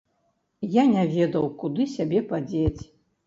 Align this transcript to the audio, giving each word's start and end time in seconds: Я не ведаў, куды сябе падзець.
Я 0.75 0.83
не 0.93 1.03
ведаў, 1.17 1.45
куды 1.63 1.87
сябе 1.95 2.23
падзець. 2.31 2.81